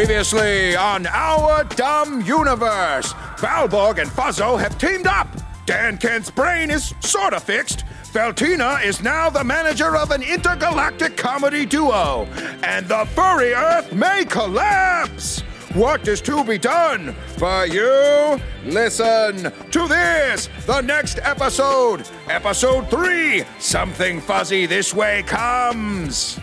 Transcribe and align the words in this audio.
Previously 0.00 0.74
on 0.76 1.06
Our 1.08 1.64
Dumb 1.64 2.22
Universe, 2.22 3.12
Valborg 3.36 3.98
and 3.98 4.10
Fuzzo 4.10 4.58
have 4.58 4.78
teamed 4.78 5.06
up. 5.06 5.28
Dan 5.66 5.98
Kent's 5.98 6.30
brain 6.30 6.70
is 6.70 6.94
sorta 7.00 7.38
fixed. 7.38 7.84
Feltina 8.04 8.82
is 8.82 9.02
now 9.02 9.28
the 9.28 9.44
manager 9.44 9.98
of 9.98 10.10
an 10.10 10.22
intergalactic 10.22 11.18
comedy 11.18 11.66
duo. 11.66 12.24
And 12.62 12.88
the 12.88 13.04
furry 13.14 13.52
Earth 13.52 13.92
may 13.92 14.24
collapse. 14.24 15.40
What 15.74 16.08
is 16.08 16.22
to 16.22 16.44
be 16.44 16.56
done 16.56 17.12
for 17.36 17.66
you? 17.66 18.40
Listen 18.64 19.52
to 19.70 19.86
this, 19.86 20.48
the 20.64 20.80
next 20.80 21.18
episode, 21.18 22.08
episode 22.26 22.88
three. 22.88 23.44
Something 23.58 24.22
fuzzy 24.22 24.64
this 24.64 24.94
way 24.94 25.24
comes. 25.24 26.40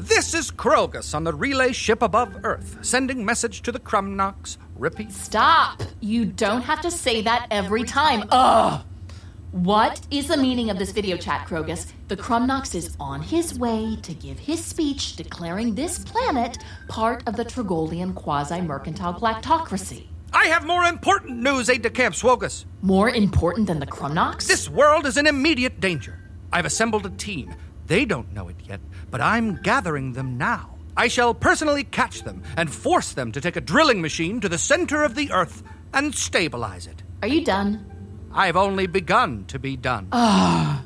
This 0.00 0.32
is 0.32 0.52
Krogus 0.52 1.12
on 1.12 1.24
the 1.24 1.34
relay 1.34 1.72
ship 1.72 2.02
above 2.02 2.32
Earth, 2.44 2.78
sending 2.82 3.24
message 3.24 3.62
to 3.62 3.72
the 3.72 3.80
Crumnox. 3.80 4.56
Repeat. 4.76 5.10
Stop! 5.10 5.82
You 5.98 6.24
don't 6.24 6.62
have 6.62 6.80
to 6.82 6.90
say 6.92 7.20
that 7.22 7.48
every 7.50 7.82
time. 7.82 8.22
Ugh! 8.30 8.80
What 9.50 10.00
is 10.12 10.28
the 10.28 10.36
meaning 10.36 10.70
of 10.70 10.78
this 10.78 10.92
video 10.92 11.16
chat, 11.16 11.48
Krogus? 11.48 11.90
The 12.06 12.16
Crumnox 12.16 12.76
is 12.76 12.96
on 13.00 13.22
his 13.22 13.58
way 13.58 13.96
to 14.02 14.14
give 14.14 14.38
his 14.38 14.64
speech 14.64 15.16
declaring 15.16 15.74
this 15.74 15.98
planet 15.98 16.58
part 16.86 17.26
of 17.26 17.34
the 17.34 17.44
Trogolian 17.44 18.14
quasi 18.14 18.60
mercantile 18.60 19.14
plactocracy. 19.14 20.06
I 20.32 20.46
have 20.46 20.64
more 20.64 20.84
important 20.84 21.40
news, 21.40 21.68
Aide 21.68 21.82
de 21.82 21.90
Camp 21.90 22.14
Swogus. 22.14 22.66
More 22.82 23.10
important 23.10 23.66
than 23.66 23.80
the 23.80 23.86
Crumnox? 23.86 24.46
This 24.46 24.68
world 24.68 25.06
is 25.06 25.16
in 25.16 25.26
immediate 25.26 25.80
danger. 25.80 26.20
I've 26.52 26.66
assembled 26.66 27.04
a 27.04 27.10
team. 27.10 27.52
They 27.88 28.04
don't 28.04 28.32
know 28.34 28.48
it 28.48 28.56
yet, 28.64 28.80
but 29.10 29.22
I'm 29.22 29.60
gathering 29.62 30.12
them 30.12 30.36
now. 30.36 30.76
I 30.94 31.08
shall 31.08 31.32
personally 31.32 31.84
catch 31.84 32.22
them 32.22 32.42
and 32.56 32.70
force 32.70 33.14
them 33.14 33.32
to 33.32 33.40
take 33.40 33.56
a 33.56 33.62
drilling 33.62 34.02
machine 34.02 34.40
to 34.40 34.48
the 34.48 34.58
center 34.58 35.02
of 35.02 35.14
the 35.14 35.32
Earth 35.32 35.62
and 35.94 36.14
stabilize 36.14 36.86
it. 36.86 37.02
Are 37.22 37.28
you 37.28 37.44
done? 37.44 37.84
I've 38.32 38.56
only 38.56 38.86
begun 38.86 39.46
to 39.46 39.58
be 39.58 39.76
done. 39.76 40.08
Ah. 40.12 40.84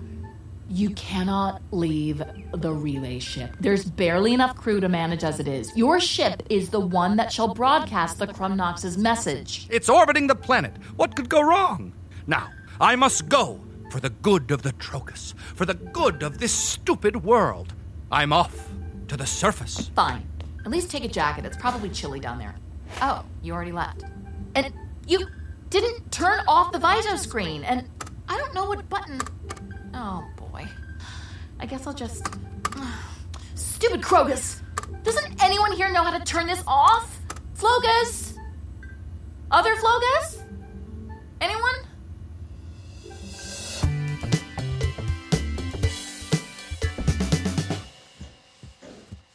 You 0.70 0.90
cannot 0.90 1.60
leave 1.72 2.22
the 2.54 2.72
relay 2.72 3.18
ship. 3.18 3.56
There's 3.58 3.84
barely 3.84 4.32
enough 4.32 4.54
crew 4.56 4.80
to 4.80 4.88
manage 4.88 5.24
as 5.24 5.40
it 5.40 5.48
is. 5.48 5.76
Your 5.76 5.98
ship 5.98 6.44
is 6.48 6.70
the 6.70 6.80
one 6.80 7.16
that 7.16 7.32
shall 7.32 7.52
broadcast 7.52 8.18
the 8.18 8.28
Crumnox's 8.28 8.96
message. 8.96 9.66
It's 9.70 9.88
orbiting 9.88 10.28
the 10.28 10.34
planet. 10.34 10.72
What 10.96 11.16
could 11.16 11.28
go 11.28 11.42
wrong? 11.42 11.92
Now, 12.26 12.48
I 12.80 12.96
must 12.96 13.28
go 13.28 13.60
for 13.92 14.00
the 14.00 14.08
good 14.08 14.50
of 14.50 14.62
the 14.62 14.72
Trogus, 14.72 15.34
for 15.54 15.66
the 15.66 15.74
good 15.74 16.22
of 16.22 16.38
this 16.38 16.50
stupid 16.50 17.24
world. 17.24 17.74
I'm 18.10 18.32
off 18.32 18.70
to 19.08 19.18
the 19.18 19.26
surface. 19.26 19.90
Fine. 19.94 20.26
At 20.64 20.70
least 20.70 20.90
take 20.90 21.04
a 21.04 21.08
jacket. 21.08 21.44
It's 21.44 21.58
probably 21.58 21.90
chilly 21.90 22.18
down 22.18 22.38
there. 22.38 22.54
Oh, 23.02 23.22
you 23.42 23.52
already 23.52 23.72
left. 23.72 24.04
And 24.54 24.72
you 25.06 25.26
didn't 25.68 26.10
turn 26.10 26.40
off 26.48 26.72
the 26.72 26.78
Viso 26.78 27.16
screen. 27.16 27.64
And 27.64 27.86
I 28.28 28.38
don't 28.38 28.54
know 28.54 28.64
what 28.64 28.88
button. 28.88 29.20
Oh, 29.92 30.24
boy. 30.36 30.66
I 31.60 31.66
guess 31.66 31.86
I'll 31.86 31.92
just. 31.92 32.26
Stupid 33.54 34.00
Krogus! 34.00 34.62
Doesn't 35.02 35.44
anyone 35.44 35.72
here 35.72 35.92
know 35.92 36.02
how 36.02 36.16
to 36.16 36.24
turn 36.24 36.46
this 36.46 36.64
off? 36.66 37.20
Flogus? 37.58 38.38
Other 39.50 39.76
Flogus? 39.76 40.41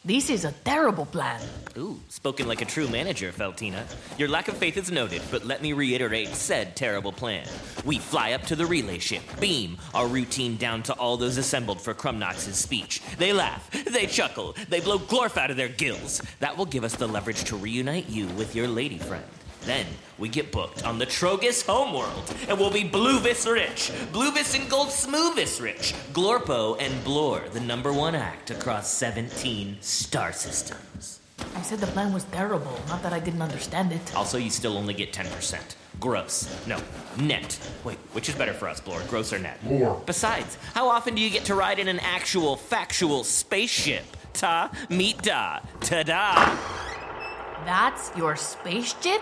This 0.07 0.29
is 0.29 0.45
a 0.45 0.53
terrible 0.63 1.06
plan. 1.06 1.41
Ooh, 1.78 2.00
spoken 2.07 2.47
like 2.47 2.62
a 2.62 2.66
true 2.66 2.88
manager, 2.88 3.34
Feltina. 3.34 3.85
Your 4.18 4.29
lack 4.29 4.47
of 4.47 4.56
faith 4.56 4.78
is 4.78 4.90
noted, 4.90 5.22
but 5.29 5.45
let 5.45 5.62
me 5.62 5.73
reiterate 5.73 6.29
said 6.29 6.78
terrible 6.78 7.12
plan. 7.12 7.45
We 7.84 8.00
fly 8.00 8.31
up 8.31 8.44
to 8.44 8.56
the 8.56 8.66
relay 8.66 9.00
ship, 9.00 9.22
beam 9.41 9.78
our 9.94 10.07
routine 10.07 10.56
down 10.56 10.81
to 10.84 10.94
all 10.94 11.17
those 11.17 11.35
assembled 11.35 11.81
for 11.81 11.94
Crumnox's 11.94 12.56
speech. 12.56 13.01
They 13.17 13.34
laugh, 13.34 13.69
they 13.84 14.06
chuckle, 14.06 14.56
they 14.69 14.79
blow 14.79 14.97
glorf 14.97 15.35
out 15.35 15.51
of 15.51 15.57
their 15.57 15.67
gills. 15.67 16.22
That 16.40 16.56
will 16.57 16.67
give 16.67 16.85
us 16.85 16.96
the 16.96 17.06
leverage 17.06 17.44
to 17.44 17.57
reunite 17.57 18.07
you 18.07 18.28
with 18.28 18.56
your 18.56 18.69
lady 18.69 19.00
friend. 19.00 19.25
Then 19.67 19.85
we 20.17 20.29
get 20.29 20.50
booked 20.53 20.85
on 20.85 20.97
the 20.97 21.05
Trogus 21.05 21.66
homeworld, 21.66 22.33
and 22.47 22.57
we'll 22.57 22.72
be 22.72 22.85
Bluevis 22.85 23.45
rich. 23.51 23.91
Bluevis 24.13 24.57
and 24.57 24.69
Gold 24.69 24.88
Smoovis 24.88 25.61
rich. 25.61 25.94
Glorpo 26.13 26.78
and 26.79 26.94
Blor, 27.03 27.51
the 27.51 27.59
number 27.59 27.91
one 27.91 28.16
act 28.16 28.50
across 28.50 28.89
17 28.89 29.75
star 29.81 30.31
systems. 30.31 31.19
I 31.53 31.61
said 31.63 31.79
the 31.79 31.88
plan 31.88 32.13
was 32.13 32.23
terrible, 32.31 32.79
not 32.88 33.03
that 33.03 33.11
I 33.11 33.19
didn't 33.19 33.41
understand 33.41 33.91
it. 33.91 34.16
Also, 34.16 34.38
you 34.38 34.50
still 34.50 34.78
only 34.78 34.94
get 34.94 35.11
10%. 35.11 35.59
Gross. 35.99 36.66
No, 36.66 36.79
net. 37.17 37.59
Wait, 37.84 37.97
which 38.13 38.29
is 38.29 38.35
better 38.35 38.53
for 38.53 38.69
us, 38.69 38.79
Blor? 38.79 39.05
Gross 39.09 39.34
or 39.34 39.39
net? 39.39 39.61
More. 39.66 40.01
Besides, 40.05 40.57
how 40.75 40.88
often 40.88 41.13
do 41.13 41.22
you 41.22 41.29
get 41.29 41.44
to 41.44 41.55
ride 41.55 41.78
in 41.78 41.89
an 41.89 41.99
actual, 41.99 42.55
factual 42.55 43.25
spaceship? 43.25 44.05
Ta, 44.31 44.72
meet 44.89 45.22
da, 45.23 45.59
ta 45.81 46.03
da. 46.03 46.55
That's 47.66 48.16
your 48.16 48.38
spaceship? 48.38 49.22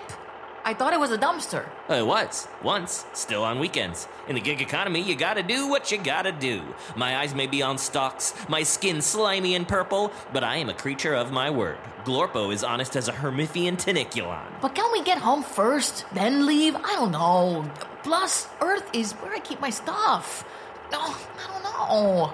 I 0.68 0.74
thought 0.74 0.94
it 0.94 1.00
was 1.00 1.12
a 1.12 1.18
dumpster. 1.18 1.64
Well, 1.88 2.00
it 2.00 2.08
was. 2.08 2.48
Once. 2.64 3.06
Still 3.14 3.44
on 3.44 3.60
weekends. 3.60 4.08
In 4.28 4.34
the 4.34 4.42
gig 4.42 4.62
economy, 4.62 5.00
you 5.00 5.16
gotta 5.16 5.44
do 5.44 5.68
what 5.68 5.92
you 5.92 6.00
gotta 6.00 6.32
do. 6.32 6.64
My 6.96 7.18
eyes 7.18 7.36
may 7.36 7.46
be 7.46 7.62
on 7.62 7.78
stalks, 7.78 8.34
my 8.50 8.64
skin 8.64 9.00
slimy 9.04 9.54
and 9.54 9.68
purple, 9.68 10.12
but 10.34 10.44
I 10.44 10.56
am 10.56 10.70
a 10.70 10.74
creature 10.74 11.14
of 11.14 11.32
my 11.32 11.52
word. 11.52 11.78
Glorpo 12.04 12.52
is 12.52 12.64
honest 12.64 12.96
as 12.96 13.08
a 13.08 13.12
Hermithian 13.12 13.78
tuniculon. 13.78 14.42
But 14.60 14.74
can 14.74 14.92
we 14.92 15.04
get 15.04 15.20
home 15.20 15.44
first, 15.44 16.04
then 16.14 16.48
leave? 16.48 16.76
I 16.76 16.96
don't 16.96 17.12
know. 17.12 17.72
Plus, 18.02 18.48
Earth 18.60 18.90
is 18.92 19.12
where 19.14 19.34
I 19.34 19.40
keep 19.42 19.62
my 19.62 19.70
stuff. 19.70 20.44
No, 20.92 21.00
I 21.00 21.46
don't 21.48 21.64
know. 21.64 22.34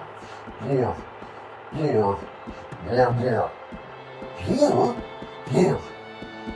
More. 0.62 0.96
More. 1.72 2.18
More, 2.86 3.12
more. 3.12 3.50
More. 4.48 4.96
More. 5.52 5.82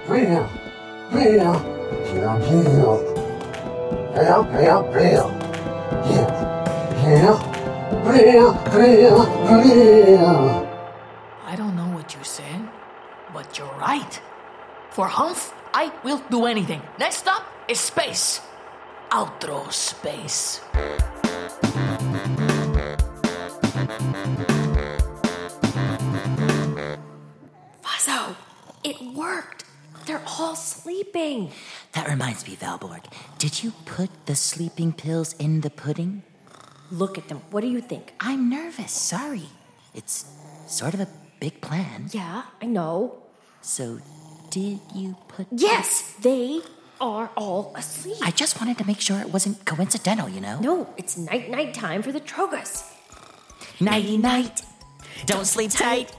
More. 0.08 0.48
More. 1.12 1.22
More, 1.22 2.38
more. 2.38 2.98
More, 4.14 4.42
more, 4.42 4.82
more. 4.82 4.86
More. 4.86 5.32
More. 8.04 8.54
More, 8.64 9.64
more. 9.64 10.66
I 11.46 11.54
don't 11.56 11.76
know 11.76 11.88
what 11.94 12.14
you 12.14 12.24
said, 12.24 12.68
but 13.32 13.56
you're 13.56 13.72
right. 13.78 14.20
For 14.90 15.06
Humph, 15.06 15.54
I 15.72 15.92
will 16.02 16.20
do 16.30 16.46
anything. 16.46 16.82
Next 16.98 17.18
stop 17.18 17.44
is 17.68 17.78
space. 17.78 18.40
Outro 19.10 19.72
space. 19.72 20.60
Fuzzo, 27.82 28.34
it 28.82 29.00
worked. 29.14 29.65
They're 30.06 30.22
all 30.38 30.54
sleeping. 30.54 31.50
That 31.92 32.08
reminds 32.08 32.46
me, 32.46 32.54
Valborg. 32.56 33.04
Did 33.38 33.62
you 33.62 33.72
put 33.84 34.08
the 34.26 34.36
sleeping 34.36 34.92
pills 34.92 35.34
in 35.34 35.62
the 35.62 35.70
pudding? 35.70 36.22
Look 36.92 37.18
at 37.18 37.28
them. 37.28 37.42
What 37.50 37.62
do 37.62 37.66
you 37.68 37.80
think? 37.80 38.14
I'm 38.20 38.48
nervous. 38.48 38.92
Sorry. 38.92 39.48
It's 39.94 40.26
sort 40.68 40.94
of 40.94 41.00
a 41.00 41.08
big 41.40 41.60
plan. 41.60 42.08
Yeah, 42.12 42.42
I 42.62 42.66
know. 42.66 43.22
So, 43.60 43.98
did 44.50 44.78
you 44.94 45.16
put. 45.26 45.48
Yes, 45.50 46.14
they 46.20 46.60
are 47.00 47.30
all 47.36 47.72
asleep. 47.74 48.16
I 48.22 48.30
just 48.30 48.60
wanted 48.60 48.78
to 48.78 48.86
make 48.86 49.00
sure 49.00 49.18
it 49.20 49.32
wasn't 49.32 49.64
coincidental, 49.64 50.28
you 50.28 50.40
know? 50.40 50.60
No, 50.60 50.94
it's 50.96 51.18
night 51.18 51.50
night 51.50 51.74
time 51.74 52.02
for 52.02 52.12
the 52.12 52.20
Trogus. 52.20 52.84
Nighty 53.80 54.18
night. 54.18 54.62
Don't 55.26 55.46
sleep 55.46 55.72
tight. 55.72 56.12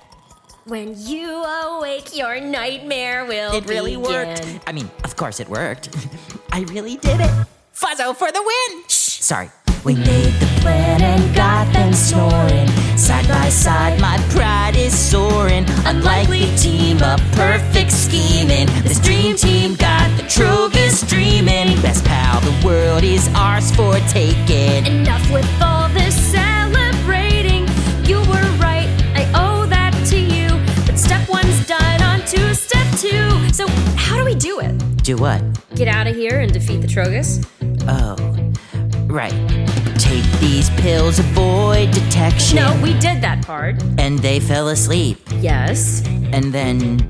When 0.67 0.95
you 0.97 1.31
awake, 1.31 2.15
your 2.15 2.41
nightmare 2.41 3.25
will 3.25 3.53
It 3.53 3.67
really 3.67 3.95
begin. 3.95 4.11
worked. 4.11 4.59
I 4.67 4.71
mean, 4.73 4.89
of 5.05 5.15
course 5.15 5.39
it 5.39 5.47
worked. 5.47 5.89
I 6.51 6.61
really 6.63 6.97
did 6.97 7.21
it. 7.21 7.31
Fuzzo 7.73 8.13
for 8.15 8.31
the 8.31 8.41
win! 8.43 8.83
Shh. 8.89 9.21
Sorry. 9.21 9.49
We 9.85 9.95
made 9.95 10.33
the 10.41 10.47
plan 10.61 11.01
and 11.01 11.33
got 11.35 11.71
them 11.71 11.93
snoring. 11.93 12.67
Side 12.97 13.27
by 13.29 13.47
side, 13.47 14.01
my 14.01 14.17
pride 14.31 14.75
is 14.75 14.97
soaring. 14.97 15.63
Unlikely 15.85 16.53
team 16.57 17.01
up, 17.01 17.21
perfect 17.33 17.91
scheming. 17.91 18.65
This 18.83 18.99
dream 18.99 19.37
team 19.37 19.75
got 19.75 20.09
the 20.17 20.23
Trogus 20.23 21.07
dreaming. 21.07 21.79
Best 21.81 22.03
pal, 22.03 22.41
the 22.41 22.65
world 22.67 23.03
is 23.03 23.29
ours 23.35 23.73
for 23.73 23.93
taking. 24.09 24.85
Enough 24.85 25.31
with 25.31 25.47
all 25.61 25.86
step 31.07 31.29
one's 31.29 31.65
done, 31.65 32.01
on 32.01 32.19
to 32.25 32.53
step 32.53 32.85
two. 32.99 33.53
So, 33.53 33.65
how 33.95 34.17
do 34.17 34.25
we 34.25 34.35
do 34.35 34.59
it? 34.59 35.03
Do 35.03 35.15
what? 35.15 35.41
Get 35.73 35.87
out 35.87 36.05
of 36.05 36.15
here 36.17 36.41
and 36.41 36.51
defeat 36.51 36.81
the 36.81 36.87
Trogus? 36.87 37.47
Oh, 37.87 38.17
right. 39.07 39.31
Take 39.97 40.25
these 40.41 40.69
pills, 40.81 41.19
avoid 41.19 41.91
detection. 41.91 42.57
No, 42.57 42.77
we 42.83 42.91
did 42.99 43.21
that 43.21 43.41
part. 43.45 43.81
And 43.97 44.19
they 44.19 44.41
fell 44.41 44.67
asleep. 44.67 45.17
Yes. 45.39 46.05
And 46.33 46.53
then 46.53 47.09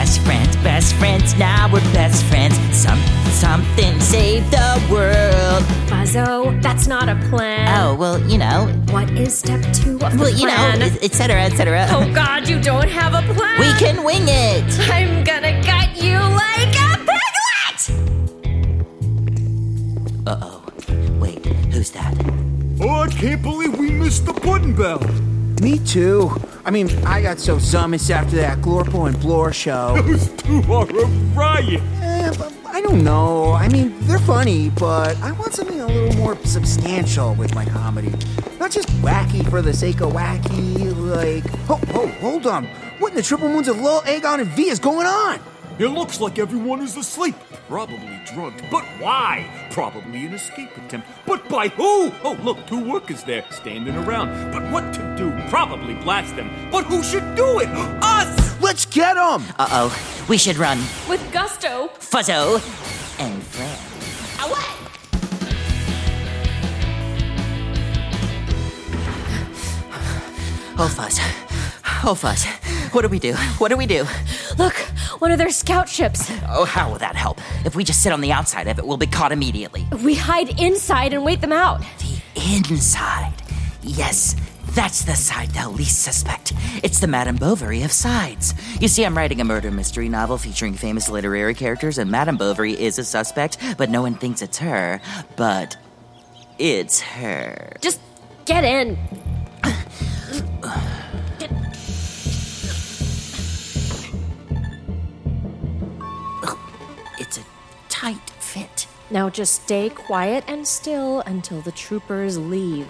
best 0.00 0.20
friends, 0.22 0.56
best 0.64 0.94
friends, 0.94 1.36
now 1.36 1.70
we're 1.70 1.80
best 1.92 2.24
friends. 2.24 2.54
Some 2.74 2.98
something 3.44 4.00
saved 4.00 4.50
the 4.50 4.70
world. 4.90 5.62
Fuzzo, 5.90 6.58
that's 6.62 6.86
not 6.86 7.10
a 7.10 7.16
plan. 7.28 7.68
Oh, 7.78 7.94
well, 7.96 8.18
you 8.26 8.38
know. 8.38 8.66
What 8.92 9.10
is 9.10 9.36
step 9.38 9.60
two 9.74 9.96
of 10.00 10.12
the 10.12 10.18
Well, 10.18 10.30
you 10.30 10.46
know, 10.46 10.54
plan? 10.56 10.80
et 10.80 10.96
et 11.02 11.12
cetera, 11.12 11.42
et 11.42 11.54
cetera. 11.54 11.86
oh 11.90 12.10
God, 12.14 12.48
you 12.48 12.58
don't 12.62 12.88
have 12.88 13.12
a 13.12 13.20
plan. 13.34 13.60
We 13.60 13.70
can 13.78 14.02
wing 14.02 14.24
it. 14.26 14.64
I'm 14.88 15.22
gonna 15.22 15.62
gut 15.68 15.90
you 16.02 16.16
like 16.18 16.74
a 16.88 16.96
piglet. 17.08 17.80
Uh-oh. 20.26 20.62
Wait, 21.20 21.44
who's 21.74 21.90
that? 21.90 22.14
Oh, 22.80 23.02
I 23.02 23.08
can't 23.08 23.42
believe 23.42 23.78
we 23.78 23.90
missed 23.90 24.24
the 24.24 24.32
pudding 24.32 24.74
bell. 24.74 25.02
Me 25.60 25.78
too. 25.80 26.30
I 26.64 26.70
mean, 26.70 26.88
I 27.04 27.20
got 27.20 27.38
so 27.38 27.56
zummus 27.56 28.10
after 28.10 28.36
that 28.36 28.58
Glorpo 28.58 29.06
and 29.08 29.16
Blor 29.16 29.52
show. 29.52 30.00
Those 30.06 30.28
two 30.30 30.62
are 30.72 30.88
a 30.88 31.06
riot. 31.36 31.82
Eh, 32.00 32.32
I 32.66 32.80
don't 32.80 33.04
know. 33.04 33.52
I 33.52 33.68
mean, 33.68 33.94
they're 34.06 34.18
funny, 34.20 34.70
but 34.70 35.18
I 35.20 35.32
want 35.32 35.52
something 35.52 35.78
a 35.80 35.86
little 35.86 36.16
more 36.16 36.36
substantial 36.44 37.34
with 37.34 37.54
my 37.54 37.66
comedy. 37.66 38.14
Not 38.58 38.70
just 38.70 38.88
wacky 39.02 39.48
for 39.50 39.60
the 39.60 39.74
sake 39.74 40.00
of 40.00 40.12
wacky, 40.14 40.96
like. 40.96 41.44
Oh, 41.68 41.78
oh, 41.94 42.06
hold 42.20 42.46
on. 42.46 42.64
What 42.98 43.10
in 43.10 43.16
the 43.16 43.22
triple 43.22 43.50
moons 43.50 43.68
of 43.68 43.78
Lil, 43.78 44.00
Aegon, 44.02 44.40
and 44.40 44.48
V 44.50 44.70
is 44.70 44.78
going 44.78 45.06
on? 45.06 45.40
It 45.80 45.88
looks 45.88 46.20
like 46.20 46.38
everyone 46.38 46.82
is 46.82 46.94
asleep. 46.98 47.34
Probably 47.66 48.20
drugged. 48.26 48.62
But 48.70 48.84
why? 49.00 49.48
Probably 49.70 50.26
an 50.26 50.34
escape 50.34 50.76
attempt. 50.76 51.08
But 51.24 51.48
by 51.48 51.68
who? 51.68 52.12
Oh, 52.22 52.38
look, 52.42 52.66
two 52.66 52.84
workers 52.84 53.24
there 53.24 53.46
standing 53.50 53.96
around. 53.96 54.52
But 54.52 54.70
what 54.70 54.92
to 54.92 55.16
do? 55.16 55.32
Probably 55.48 55.94
blast 55.94 56.36
them. 56.36 56.50
But 56.70 56.84
who 56.84 57.02
should 57.02 57.34
do 57.34 57.60
it? 57.60 57.68
Us! 58.02 58.60
Let's 58.60 58.84
get 58.84 59.14
them! 59.14 59.42
Uh-oh. 59.58 59.88
We 60.28 60.36
should 60.36 60.58
run. 60.58 60.76
With 61.08 61.26
gusto. 61.32 61.88
Fuzzo 61.98 62.56
and 63.18 63.42
Fred. 63.42 63.78
Away! 64.44 64.66
Oh, 70.76 70.88
Fuzz. 70.94 71.49
Oh, 72.02 72.14
Fuzz. 72.14 72.46
What 72.92 73.02
do 73.02 73.08
we 73.08 73.18
do? 73.18 73.34
What 73.58 73.68
do 73.68 73.76
we 73.76 73.86
do? 73.86 74.06
Look, 74.58 74.74
one 75.20 75.32
of 75.32 75.38
their 75.38 75.50
scout 75.50 75.88
ships. 75.88 76.30
Oh, 76.48 76.64
how 76.64 76.90
will 76.90 76.98
that 76.98 77.14
help? 77.14 77.38
If 77.66 77.76
we 77.76 77.84
just 77.84 78.02
sit 78.02 78.10
on 78.10 78.22
the 78.22 78.32
outside 78.32 78.68
of 78.68 78.78
it, 78.78 78.86
we'll 78.86 78.96
be 78.96 79.06
caught 79.06 79.32
immediately. 79.32 79.86
We 80.02 80.14
hide 80.14 80.58
inside 80.58 81.12
and 81.12 81.24
wait 81.24 81.42
them 81.42 81.52
out. 81.52 81.82
The 81.98 82.20
inside. 82.58 83.34
Yes, 83.82 84.34
that's 84.70 85.02
the 85.04 85.14
side 85.14 85.50
they'll 85.50 85.70
least 85.72 86.02
suspect. 86.02 86.54
It's 86.82 87.00
the 87.00 87.06
Madame 87.06 87.36
Bovary 87.36 87.82
of 87.82 87.92
sides. 87.92 88.54
You 88.80 88.88
see, 88.88 89.04
I'm 89.04 89.16
writing 89.16 89.42
a 89.42 89.44
murder 89.44 89.70
mystery 89.70 90.08
novel 90.08 90.38
featuring 90.38 90.74
famous 90.74 91.10
literary 91.10 91.54
characters, 91.54 91.98
and 91.98 92.10
Madame 92.10 92.38
Bovary 92.38 92.72
is 92.80 92.98
a 92.98 93.04
suspect, 93.04 93.58
but 93.76 93.90
no 93.90 94.00
one 94.00 94.14
thinks 94.14 94.40
it's 94.40 94.58
her. 94.58 95.02
But 95.36 95.76
it's 96.58 97.00
her. 97.00 97.76
Just 97.82 98.00
get 98.46 98.64
in. 98.64 98.96
Tight 108.00 108.30
fit. 108.38 108.86
Now 109.10 109.28
just 109.28 109.64
stay 109.64 109.90
quiet 109.90 110.42
and 110.46 110.66
still 110.66 111.20
until 111.20 111.60
the 111.60 111.72
troopers 111.72 112.38
leave. 112.38 112.88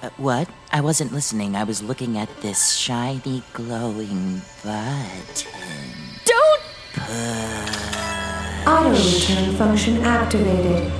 Uh, 0.00 0.08
what? 0.16 0.48
I 0.72 0.80
wasn't 0.80 1.12
listening. 1.12 1.54
I 1.54 1.64
was 1.64 1.82
looking 1.82 2.16
at 2.16 2.30
this 2.40 2.72
shiny, 2.72 3.42
glowing 3.52 4.40
button. 4.64 5.90
Don't! 6.24 6.62
Push. 6.94 8.66
Auto 8.66 8.90
return 8.90 9.54
function 9.56 9.98
activated. 9.98 10.90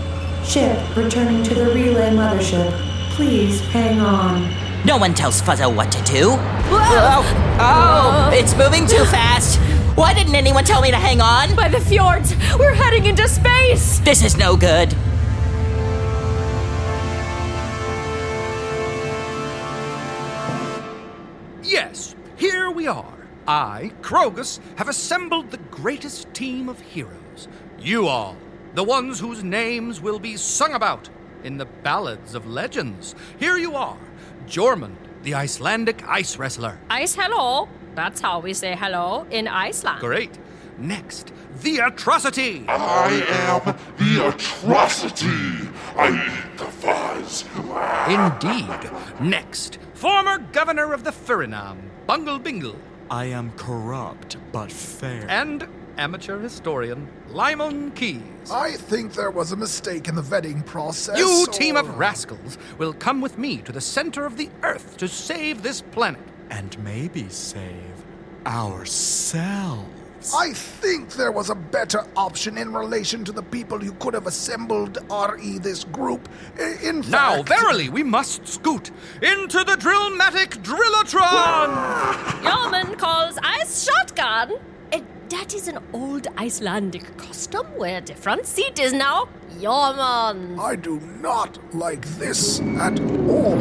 Ship 0.45 0.77
returning 0.95 1.43
to 1.45 1.55
the 1.55 1.73
relay 1.73 2.11
mothership. 2.11 2.71
Please 3.13 3.61
hang 3.73 3.99
on. 4.01 4.53
No 4.85 4.99
one 4.99 5.15
tells 5.15 5.41
Fuzzo 5.41 5.75
what 5.75 5.91
to 5.93 6.03
do. 6.05 6.37
Oh, 6.71 7.25
oh, 7.61 8.31
it's 8.31 8.55
moving 8.57 8.87
too 8.87 9.05
fast. 9.11 9.59
Why 9.99 10.15
didn't 10.15 10.37
anyone 10.37 10.63
tell 10.63 10.81
me 10.81 10.93
to 10.93 10.97
hang 10.97 11.21
on? 11.21 11.57
By 11.57 11.67
the 11.67 11.81
fjords! 11.81 12.33
We're 12.57 12.73
heading 12.73 13.07
into 13.07 13.27
space! 13.27 13.99
This 13.99 14.23
is 14.23 14.37
no 14.37 14.57
good. 14.57 14.95
Yes, 21.65 22.15
here 22.37 22.71
we 22.71 22.87
are. 22.87 23.13
I, 23.49 23.91
Krogus, 24.01 24.61
have 24.77 24.89
assembled 24.89 25.51
the 25.51 25.57
greatest 25.57 26.33
team 26.33 26.69
of 26.69 26.79
heroes. 26.79 27.49
You 27.81 28.07
all, 28.07 28.37
the 28.75 28.85
ones 28.85 29.19
whose 29.19 29.43
names 29.43 30.01
will 30.01 30.21
be 30.21 30.37
sung 30.37 30.75
about 30.75 31.09
in 31.43 31.57
the 31.57 31.67
ballads 31.67 32.37
of 32.37 32.47
legends. 32.47 33.17
Here 33.41 33.59
you 33.59 33.75
are, 33.75 33.99
Jormund, 34.47 34.95
the 35.25 35.35
Icelandic 35.35 36.07
ice 36.07 36.37
wrestler. 36.37 36.79
Ice 36.89 37.17
hello. 37.17 37.69
That's 37.99 38.21
how 38.21 38.39
we 38.39 38.55
say 38.55 38.77
hello 38.77 39.27
in 39.29 39.49
Iceland. 39.49 39.99
Great. 39.99 40.31
Next, 40.79 41.33
the 41.63 41.79
atrocity. 41.79 42.65
I 42.69 43.11
am 43.29 43.75
the 43.99 44.29
atrocity. 44.29 45.69
I 45.97 46.11
eat 46.13 46.59
the 46.59 46.67
fuzz. 46.67 47.45
Indeed. 48.07 48.93
Next, 49.21 49.81
former 49.95 50.39
governor 50.39 50.93
of 50.93 51.03
the 51.03 51.11
Suriname, 51.11 51.81
Bungle 52.07 52.39
Bingle. 52.39 52.77
I 53.11 53.25
am 53.25 53.51
corrupt 53.57 54.37
but 54.53 54.71
fair. 54.71 55.27
And 55.29 55.67
amateur 55.97 56.39
historian, 56.39 57.09
Lyman 57.31 57.91
Keys. 57.97 58.23
I 58.49 58.75
think 58.77 59.15
there 59.15 59.33
was 59.33 59.51
a 59.51 59.57
mistake 59.57 60.07
in 60.07 60.15
the 60.15 60.23
vetting 60.23 60.65
process. 60.65 61.19
You 61.19 61.47
or- 61.49 61.53
team 61.53 61.77
of 61.77 61.99
rascals 61.99 62.59
will 62.79 62.93
come 62.93 63.21
with 63.21 63.39
me 63.39 63.57
to 63.63 63.73
the 63.73 63.81
center 63.81 64.25
of 64.25 64.37
the 64.37 64.51
Earth 64.63 64.97
to 64.99 65.09
save 65.09 65.65
this 65.65 65.81
planet. 65.83 66.21
And 66.51 66.79
maybe 66.83 67.29
save 67.29 68.05
ourselves. 68.47 69.99
I 70.35 70.53
think 70.53 71.13
there 71.13 71.31
was 71.31 71.49
a 71.49 71.55
better 71.55 72.05
option 72.17 72.59
in 72.59 72.73
relation 72.75 73.25
to 73.25 73.33
the 73.33 73.43
people 73.43 73.83
you 73.85 73.93
could 73.95 74.15
have 74.15 74.27
assembled, 74.27 74.99
re 75.11 75.59
this 75.59 75.85
group. 75.85 76.29
In 76.83 77.03
fact. 77.03 77.09
Now, 77.09 77.43
verily, 77.43 77.89
we 77.89 78.03
must 78.03 78.47
scoot 78.47 78.91
into 79.23 79.59
the 79.65 79.77
Drillmatic 79.77 80.63
Drillatron! 80.63 81.71
Jormund 82.43 82.99
calls 82.99 83.39
ice 83.43 83.85
shotgun. 83.85 84.55
Uh, 84.93 85.01
that 85.29 85.55
is 85.55 85.69
an 85.69 85.79
old 85.93 86.27
Icelandic 86.37 87.17
custom 87.17 87.67
where 87.77 88.01
the 88.01 88.15
front 88.15 88.47
seat 88.47 88.79
is 88.81 88.93
now 88.93 89.29
Jormund. 89.61 90.59
I 90.59 90.77
do 90.77 91.01
not 91.21 91.59
like 91.75 92.07
this 92.19 92.61
at 92.61 92.99
all. 93.29 93.59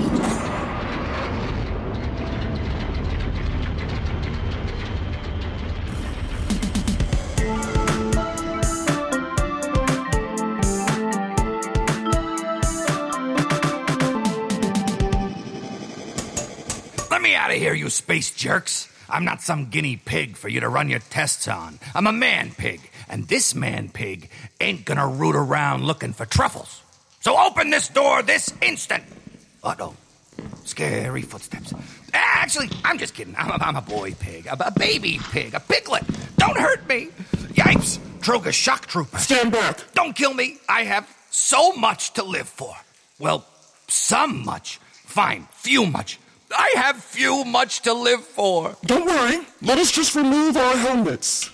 Space 18.07 18.31
jerks. 18.31 18.87
I'm 19.09 19.25
not 19.25 19.41
some 19.41 19.65
guinea 19.65 19.97
pig 19.97 20.37
for 20.37 20.47
you 20.47 20.61
to 20.61 20.69
run 20.69 20.87
your 20.87 20.99
tests 20.99 21.45
on. 21.49 21.77
I'm 21.93 22.07
a 22.07 22.13
man 22.13 22.51
pig, 22.51 22.79
and 23.09 23.27
this 23.27 23.53
man 23.53 23.89
pig 23.89 24.29
ain't 24.61 24.85
gonna 24.85 25.05
root 25.05 25.35
around 25.35 25.83
looking 25.83 26.13
for 26.13 26.25
truffles. 26.25 26.81
So 27.19 27.37
open 27.37 27.69
this 27.69 27.89
door 27.89 28.23
this 28.23 28.53
instant. 28.61 29.03
Uh 29.61 29.75
oh. 29.81 29.95
Scary 30.63 31.21
footsteps. 31.21 31.73
Ah, 32.13 32.43
Actually, 32.43 32.69
I'm 32.85 32.97
just 32.97 33.13
kidding. 33.13 33.35
I'm 33.37 33.49
a, 33.49 33.57
I'm 33.61 33.75
a 33.75 33.81
boy 33.81 34.13
pig, 34.13 34.45
a, 34.47 34.53
a 34.67 34.71
baby 34.71 35.19
pig, 35.31 35.53
a 35.53 35.59
piglet. 35.59 36.03
Don't 36.37 36.57
hurt 36.57 36.87
me. 36.87 37.09
Yipes. 37.59 37.99
Troga 38.21 38.53
shock 38.53 38.85
trooper. 38.85 39.17
Stand 39.17 39.51
back. 39.51 39.79
Don't 39.95 40.15
kill 40.15 40.33
me. 40.33 40.59
I 40.69 40.85
have 40.85 41.05
so 41.29 41.73
much 41.73 42.13
to 42.13 42.23
live 42.23 42.47
for. 42.47 42.73
Well, 43.19 43.45
some 43.89 44.45
much. 44.45 44.77
Fine, 45.03 45.49
few 45.51 45.85
much. 45.85 46.19
I 46.51 46.73
have 46.77 47.03
few 47.03 47.43
much 47.43 47.81
to 47.81 47.93
live 47.93 48.23
for. 48.23 48.75
Don't 48.85 49.05
worry. 49.05 49.45
Let 49.61 49.77
us 49.79 49.91
just 49.91 50.15
remove 50.15 50.55
our 50.55 50.77
helmets. 50.77 51.49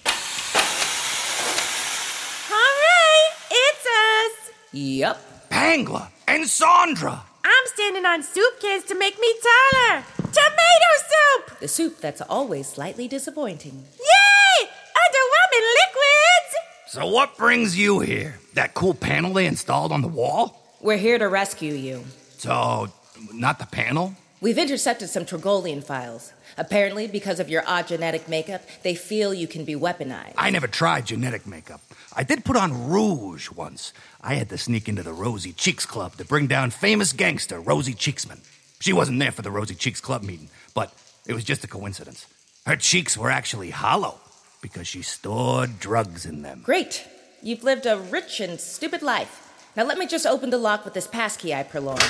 Alright, 2.51 3.33
it's 3.50 3.85
us. 3.85 4.51
Yep. 4.71 5.50
Pangla 5.50 6.09
and 6.27 6.47
Sandra. 6.47 7.23
I'm 7.43 7.65
standing 7.65 8.05
on 8.05 8.21
soup 8.21 8.59
cans 8.62 8.83
to 8.85 8.95
make 8.97 9.19
me 9.19 9.33
taller. 9.41 10.03
Tomato 10.17 10.91
soup! 11.09 11.59
The 11.59 11.67
soup 11.67 12.00
that's 12.00 12.21
always 12.21 12.67
slightly 12.67 13.07
disappointing. 13.07 13.85
Yay! 14.00 14.67
Underwhelming 14.67 15.67
liquids! 15.81 16.55
So, 16.88 17.07
what 17.07 17.35
brings 17.38 17.77
you 17.77 18.00
here? 18.00 18.39
That 18.53 18.75
cool 18.75 18.93
panel 18.93 19.33
they 19.33 19.47
installed 19.47 19.91
on 19.91 20.01
the 20.01 20.07
wall? 20.07 20.62
We're 20.81 20.97
here 20.97 21.17
to 21.17 21.27
rescue 21.27 21.73
you. 21.73 22.03
So, 22.38 22.89
not 23.33 23.57
the 23.57 23.65
panel? 23.65 24.15
We've 24.43 24.57
intercepted 24.57 25.09
some 25.09 25.23
Trogolian 25.23 25.81
files. 25.81 26.33
Apparently, 26.57 27.07
because 27.07 27.39
of 27.39 27.50
your 27.50 27.63
odd 27.65 27.88
genetic 27.88 28.27
makeup, 28.27 28.62
they 28.81 28.93
feel 28.93 29.33
you 29.33 29.47
can 29.47 29.63
be 29.63 29.73
weaponized. 29.73 30.33
I 30.38 30.50
never 30.50 30.67
tried 30.67 31.05
genetic 31.05 31.47
makeup. 31.47 31.79
I 32.13 32.23
did 32.23 32.43
put 32.43 32.57
on 32.57 32.89
rouge 32.89 33.50
once. 33.50 33.93
I 34.19 34.33
had 34.33 34.50
to 34.50 34.57
sneak 34.57 34.89
into 34.89 35.01
the 35.01 35.13
Rosy 35.13 35.53
Cheeks 35.53 35.85
Club 35.85 36.17
to 36.17 36.25
bring 36.25 36.47
down 36.47 36.71
famous 36.71 37.13
gangster 37.13 37.57
Rosie 37.62 37.93
Cheeksman. 37.93 38.39
She 38.81 38.91
wasn't 38.91 39.19
there 39.19 39.31
for 39.31 39.43
the 39.43 39.50
Rosy 39.50 39.75
Cheeks 39.75 40.01
Club 40.01 40.23
meeting, 40.23 40.50
but 40.73 40.93
it 41.25 41.31
was 41.31 41.45
just 41.45 41.63
a 41.63 41.67
coincidence. 41.67 42.27
Her 42.65 42.75
cheeks 42.75 43.17
were 43.17 43.31
actually 43.31 43.69
hollow 43.69 44.19
because 44.62 44.89
she 44.89 45.03
stored 45.03 45.79
drugs 45.79 46.25
in 46.25 46.41
them. 46.41 46.63
Great. 46.65 47.07
You've 47.41 47.63
lived 47.63 47.85
a 47.85 47.97
rich 47.97 48.41
and 48.41 48.59
stupid 48.59 49.01
life. 49.01 49.53
Now 49.77 49.85
let 49.85 49.97
me 49.97 50.05
just 50.05 50.25
open 50.25 50.50
the 50.50 50.57
lock 50.57 50.83
with 50.83 50.95
this 50.95 51.07
passkey 51.07 51.55
I 51.55 51.63
purloined. 51.63 52.03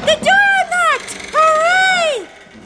The 0.00 0.18
door! 0.22 0.53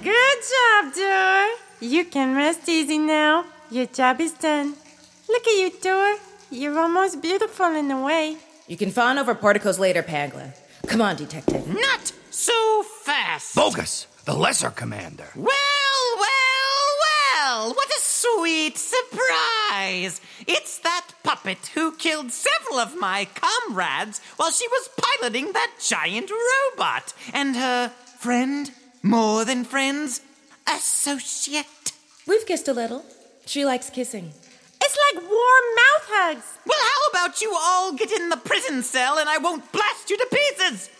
Good 0.03 0.39
job, 0.55 0.95
door. 0.95 1.47
You 1.81 2.05
can 2.05 2.37
rest 2.37 2.69
easy 2.69 2.99
now. 2.99 3.45
Your 3.71 3.87
job 3.87 4.21
is 4.21 4.33
done. 4.33 4.75
Look 5.29 5.47
at 5.47 5.59
you, 5.59 5.73
door. 5.81 6.17
You're 6.51 6.79
almost 6.79 7.21
beautiful 7.21 7.67
in 7.75 7.91
a 7.91 8.01
way. 8.03 8.37
You 8.69 8.77
can 8.77 8.91
fawn 8.91 9.19
over 9.19 9.35
porticos 9.35 9.79
later, 9.79 10.03
Pangla. 10.03 10.55
Come 10.87 11.01
on, 11.01 11.17
detective. 11.17 11.67
Not 11.67 12.13
so 12.31 12.85
fast. 13.03 13.57
Bogus, 13.57 14.07
the 14.25 14.35
lesser 14.35 14.71
commander. 14.71 15.27
Well, 15.35 15.47
well, 16.17 16.87
well. 17.07 17.75
What 17.75 17.89
a 17.89 18.01
sweet 18.01 18.79
surprise. 18.79 20.21
It's 20.47 20.79
that 20.79 21.09
puppet 21.25 21.73
who 21.75 21.93
killed 21.97 22.31
several 22.31 22.79
of 22.79 22.97
my 22.97 23.27
comrades 23.35 24.21
while 24.37 24.53
she 24.53 24.69
was 24.69 24.91
piloting 24.97 25.53
that 25.53 25.73
giant 25.85 26.31
robot. 26.31 27.13
And 27.35 27.57
her 27.57 27.89
friend, 28.19 28.71
more 29.03 29.45
than 29.45 29.65
friends, 29.65 30.21
associate. 30.67 31.93
We've 32.27 32.47
kissed 32.47 32.69
a 32.69 32.73
little. 32.73 33.05
She 33.47 33.65
likes 33.65 33.91
kissing. 33.91 34.33
It's 34.81 34.99
like 35.13 35.23
warm 35.23 35.65
mouth 35.77 36.07
hugs. 36.09 36.59
Well, 36.67 36.79
how 36.81 37.11
about 37.11 37.41
you 37.41 37.55
all 37.59 37.93
get 37.93 38.13
in 38.13 38.29
the 38.29 38.37
prison 38.37 38.83
cell 38.83 39.19
and 39.19 39.29
I 39.29 39.39
won't 39.39 39.71
blast 39.73 40.11
you 40.11 40.17
to 40.17 40.27
pieces? 40.31 40.91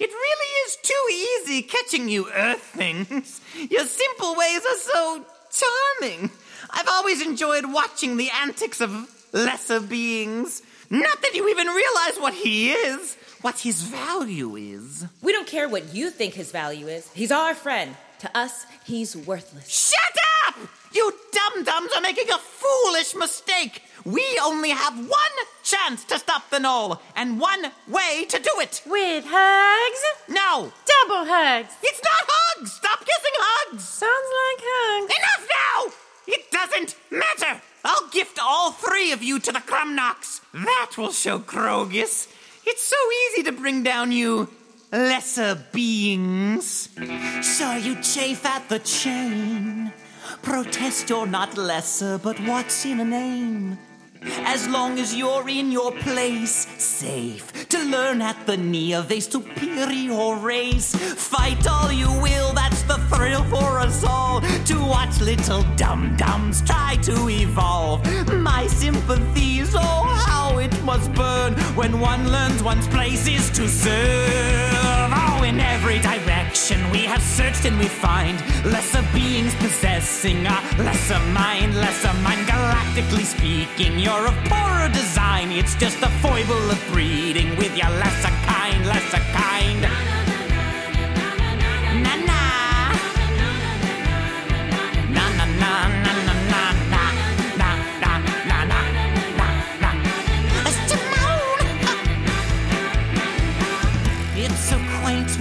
It 0.00 0.10
really 0.10 0.50
is 0.66 0.76
too 0.82 1.52
easy 1.52 1.62
catching 1.62 2.08
you 2.08 2.30
Earth 2.32 2.62
things. 2.62 3.40
Your 3.70 3.84
simple 3.84 4.34
ways 4.36 4.60
are 4.64 4.78
so 4.78 5.24
charming. 5.50 6.30
I've 6.70 6.88
always 6.88 7.20
enjoyed 7.20 7.72
watching 7.72 8.16
the 8.16 8.30
antics 8.30 8.80
of 8.80 9.08
lesser 9.32 9.80
beings. 9.80 10.62
Not 10.90 11.20
that 11.22 11.34
you 11.34 11.48
even 11.48 11.66
realize 11.66 12.18
what 12.18 12.32
he 12.34 12.70
is, 12.70 13.16
what 13.42 13.58
his 13.58 13.82
value 13.82 14.56
is. 14.56 15.04
We 15.22 15.32
don't 15.32 15.46
care 15.46 15.68
what 15.68 15.94
you 15.94 16.10
think 16.10 16.34
his 16.34 16.50
value 16.50 16.88
is. 16.88 17.10
He's 17.12 17.30
our 17.30 17.54
friend. 17.54 17.94
To 18.20 18.36
us, 18.36 18.66
he's 18.84 19.14
worthless. 19.14 19.68
Shut 19.68 20.16
up! 20.48 20.56
You 20.92 21.12
dum 21.30 21.64
dums 21.64 21.92
are 21.94 22.00
making 22.00 22.30
a 22.30 22.38
foolish 22.38 23.14
mistake. 23.14 23.82
We 24.04 24.24
only 24.42 24.70
have 24.70 24.96
one 24.98 25.36
chance 25.62 26.04
to 26.06 26.18
stop 26.18 26.48
the 26.50 26.58
knoll, 26.58 27.00
and 27.14 27.38
one 27.38 27.70
way 27.86 28.24
to 28.28 28.38
do 28.38 28.50
it. 28.60 28.82
With 28.86 29.24
hugs? 29.28 30.02
No. 30.28 30.72
Double 30.86 31.26
hugs. 31.26 31.74
It's 31.82 32.00
not 32.02 32.24
hugs. 32.26 32.72
Stop 32.72 33.00
kissing 33.00 33.36
hugs. 33.38 33.84
Sounds 33.84 34.30
like 34.40 34.64
hugs. 34.64 35.14
Enough 35.14 35.48
now! 35.48 35.97
Doesn't 36.68 36.96
matter. 37.10 37.60
I'll 37.84 38.08
gift 38.08 38.38
all 38.42 38.72
three 38.72 39.12
of 39.12 39.22
you 39.22 39.38
to 39.38 39.52
the 39.52 39.60
Crumnox. 39.60 40.40
That 40.52 40.92
will 40.98 41.12
show 41.12 41.38
Krogus. 41.38 42.28
It's 42.66 42.82
so 42.82 42.96
easy 43.26 43.42
to 43.44 43.52
bring 43.52 43.82
down 43.82 44.12
you 44.12 44.48
lesser 44.92 45.64
beings. 45.72 46.90
Sure, 47.42 47.76
you 47.78 48.02
chafe 48.02 48.44
at 48.44 48.68
the 48.68 48.80
chain. 48.80 49.92
Protest 50.42 51.08
you're 51.08 51.26
not 51.26 51.56
lesser, 51.56 52.18
but 52.18 52.38
what's 52.40 52.84
in 52.84 53.00
a 53.00 53.04
name? 53.04 53.78
As 54.44 54.68
long 54.68 54.98
as 54.98 55.14
you're 55.14 55.48
in 55.48 55.70
your 55.72 55.92
place, 55.92 56.66
safe 56.76 57.68
to 57.68 57.78
learn 57.84 58.20
at 58.20 58.46
the 58.46 58.56
knee 58.56 58.92
of 58.92 59.10
a 59.10 59.20
superior 59.20 60.34
race. 60.36 60.94
Fight 60.94 61.66
all 61.66 61.92
you 61.92 62.10
will, 62.20 62.52
that's 62.52 62.67
the 62.88 62.98
thrill 63.10 63.44
for 63.44 63.78
us 63.78 64.02
all. 64.02 64.40
To 64.40 64.76
watch 64.80 65.20
little 65.20 65.62
dum 65.76 66.16
dums 66.16 66.62
try 66.62 66.96
to 67.02 67.28
evolve. 67.28 68.00
My 68.32 68.66
sympathies, 68.66 69.74
oh, 69.74 70.04
how 70.26 70.58
it 70.58 70.72
must 70.82 71.12
burn 71.12 71.52
when 71.76 72.00
one 72.00 72.32
learns 72.32 72.62
one's 72.62 72.88
place 72.88 73.28
is 73.28 73.50
to 73.50 73.68
serve. 73.68 75.10
Oh, 75.12 75.42
in 75.44 75.60
every 75.60 75.98
direction 75.98 76.78
we 76.90 77.04
have 77.04 77.22
searched 77.22 77.66
and 77.66 77.78
we 77.78 77.88
find 77.88 78.40
lesser 78.64 79.04
beings 79.12 79.54
possessing 79.56 80.46
a 80.46 80.58
lesser 80.78 81.20
mind, 81.32 81.74
lesser 81.74 82.14
mind, 82.22 82.46
galactically 82.46 83.24
speaking. 83.24 83.98
You're 83.98 84.26
of 84.26 84.36
poorer 84.48 84.88
design, 84.88 85.52
it's 85.52 85.74
just 85.74 85.98
a 86.02 86.10
foible 86.22 86.70
of 86.70 86.80
breeding 86.90 87.50
with 87.56 87.76
your 87.76 87.90
lesser 87.90 88.34
kind, 88.48 88.86
lesser 88.86 89.22
kind. 89.36 90.17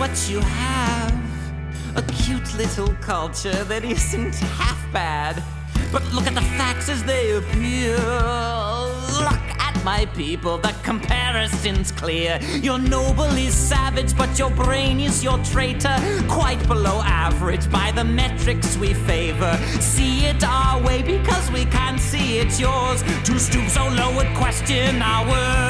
What 0.07 0.29
you 0.29 0.39
have. 0.39 1.13
A 1.95 2.01
cute 2.01 2.53
little 2.55 2.93
culture 3.01 3.63
that 3.65 3.83
isn't 3.83 4.35
half 4.35 4.79
bad. 4.93 5.43
But 5.91 6.03
look 6.13 6.27
at 6.27 6.35
the 6.35 6.47
facts 6.57 6.87
as 6.89 7.03
they 7.03 7.31
appear. 7.31 7.97
Look 9.19 9.45
at 9.67 9.75
my 9.83 10.05
people, 10.15 10.57
the 10.57 10.73
comparison's 10.83 11.91
clear. 11.91 12.39
Your 12.61 12.77
noble 12.79 13.31
is 13.47 13.53
savage, 13.53 14.15
but 14.17 14.39
your 14.39 14.51
brain 14.51 14.99
is 14.99 15.23
your 15.23 15.39
traitor. 15.43 15.97
Quite 16.29 16.65
below 16.67 17.01
average 17.03 17.69
by 17.69 17.91
the 17.91 18.03
metrics 18.03 18.77
we 18.77 18.93
favor. 18.93 19.57
See 19.79 20.25
it 20.25 20.43
our 20.43 20.81
way 20.81 21.01
because 21.01 21.51
we 21.51 21.65
can't 21.65 21.99
see 21.99 22.37
it 22.39 22.59
yours. 22.59 23.03
To 23.25 23.39
stoop 23.39 23.67
so 23.69 23.87
low 23.89 24.15
would 24.15 24.33
question 24.35 25.01
our 25.01 25.25
worth. 25.25 25.67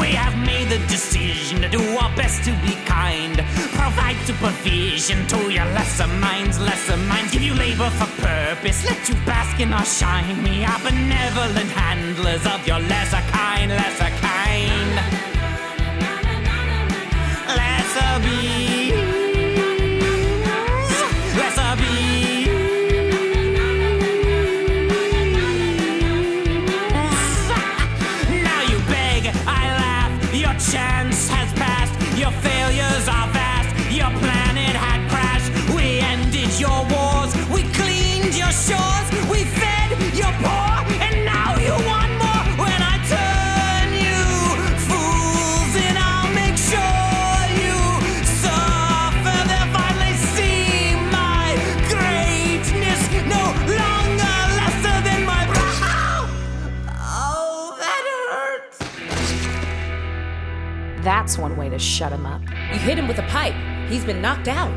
We 0.00 0.08
have 0.12 0.36
made 0.46 0.68
the 0.68 0.78
decision 0.86 1.15
to 1.54 1.68
do 1.68 1.80
our 1.96 2.14
best 2.16 2.42
to 2.44 2.50
be 2.66 2.74
kind. 2.86 3.36
Provide 3.70 4.16
supervision 4.26 5.26
to 5.28 5.52
your 5.52 5.64
lesser 5.76 6.08
minds, 6.08 6.58
lesser 6.58 6.96
minds. 6.96 7.32
Give 7.32 7.42
you 7.42 7.54
labor 7.54 7.88
for 7.90 8.10
purpose. 8.20 8.84
Let 8.84 9.08
you 9.08 9.14
bask 9.24 9.60
in 9.60 9.72
our 9.72 9.84
shine. 9.84 10.42
We 10.42 10.64
are 10.64 10.80
benevolent 10.80 11.70
handlers 11.70 12.44
of 12.46 12.66
your 12.66 12.80
lesser 12.80 13.22
kind, 13.30 13.70
lesser 13.70 14.10
kind. 14.26 14.90
Lesser 17.56 18.26
beings. 18.26 18.65
Hit 62.86 62.96
him 62.96 63.08
with 63.08 63.18
a 63.18 63.26
pipe. 63.26 63.54
He's 63.88 64.04
been 64.04 64.22
knocked 64.22 64.46
out. 64.46 64.72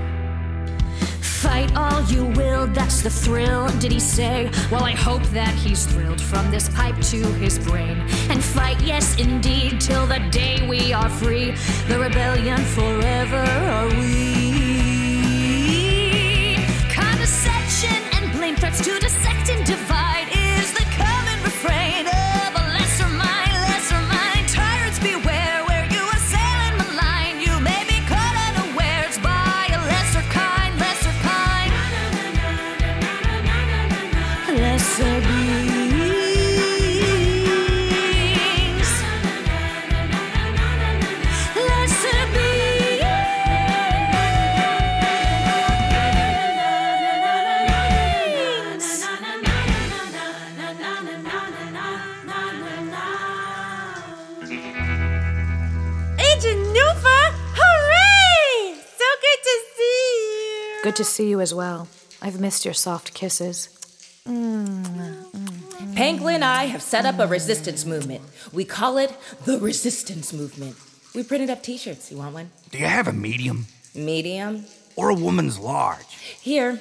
Fight 1.22 1.72
all 1.76 2.02
you 2.06 2.26
will, 2.26 2.66
that's 2.66 3.04
the 3.04 3.10
thrill, 3.10 3.68
did 3.78 3.92
he 3.92 4.00
say? 4.00 4.50
Well, 4.72 4.84
I 4.84 4.94
hope 4.94 5.22
that 5.28 5.54
he's 5.54 5.86
thrilled 5.86 6.20
from 6.20 6.50
this 6.50 6.70
pipe 6.70 7.00
to 7.14 7.18
his 7.34 7.60
brain. 7.60 8.00
And 8.32 8.44
fight, 8.44 8.82
yes, 8.82 9.16
indeed, 9.20 9.80
till 9.80 10.08
the 10.08 10.20
day 10.32 10.68
we 10.68 10.92
are 10.92 11.08
free. 11.08 11.52
The 11.88 12.00
rebellion 12.00 12.58
forever 12.78 13.46
are 13.78 13.88
we. 13.90 14.58
Condescension 16.90 18.02
and 18.16 18.32
blame 18.32 18.56
threats 18.56 18.84
to 18.86 19.00
dissect 19.00 19.50
to 61.00 61.06
see 61.06 61.30
you 61.30 61.40
as 61.40 61.54
well. 61.54 61.88
I've 62.22 62.42
missed 62.42 62.66
your 62.66 62.74
soft 62.74 63.14
kisses. 63.14 63.70
Mmm. 64.28 65.16
Pangolin 65.96 66.36
and 66.36 66.44
I 66.44 66.66
have 66.66 66.82
set 66.82 67.06
up 67.06 67.20
a 67.20 67.26
resistance 67.26 67.86
movement. 67.86 68.22
We 68.52 68.66
call 68.66 68.98
it 68.98 69.16
the 69.46 69.58
Resistance 69.60 70.34
Movement. 70.34 70.76
We 71.16 71.24
printed 71.24 71.50
up 71.50 71.64
t 71.64 71.78
shirts. 71.78 72.12
You 72.12 72.18
want 72.18 72.34
one? 72.34 72.52
Do 72.72 72.78
you 72.78 72.86
have 72.86 73.08
a 73.08 73.14
medium? 73.14 73.68
Medium? 73.96 74.66
Or 74.98 75.10
a 75.10 75.14
woman's 75.14 75.58
large? 75.58 76.14
Here. 76.42 76.78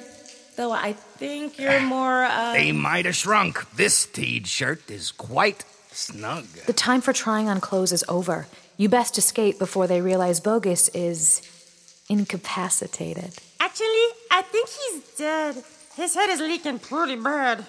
Though 0.57 0.73
I 0.73 0.91
think 0.91 1.57
you're 1.57 1.79
more, 1.79 2.25
uh. 2.25 2.51
They 2.51 2.73
might 2.73 3.05
have 3.05 3.15
shrunk. 3.15 3.71
This 3.71 4.05
teed 4.05 4.47
shirt 4.47 4.91
is 4.91 5.11
quite 5.13 5.63
snug. 5.91 6.43
The 6.67 6.73
time 6.73 6.99
for 6.99 7.13
trying 7.13 7.47
on 7.47 7.61
clothes 7.61 7.93
is 7.93 8.03
over. 8.09 8.47
You 8.75 8.89
best 8.89 9.17
escape 9.17 9.57
before 9.57 9.87
they 9.87 10.01
realize 10.01 10.41
Bogus 10.41 10.89
is 10.89 11.41
incapacitated. 12.09 13.31
Actually, 13.59 14.07
I 14.31 14.41
think 14.41 14.69
he's 14.69 15.17
dead. 15.17 15.63
His 15.95 16.15
head 16.15 16.29
is 16.29 16.39
leaking 16.39 16.79
pretty 16.79 17.15
bad. 17.15 17.65